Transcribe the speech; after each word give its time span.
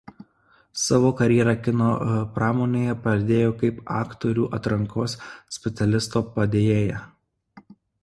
Savo 0.83 1.11
karjerą 1.19 1.53
kino 1.67 1.89
pramonėje 2.39 2.97
pradėjo 3.05 3.53
kaip 3.61 3.85
aktorių 4.01 4.49
atrankos 4.61 5.17
specialisto 5.61 6.29
padėjėja. 6.35 7.09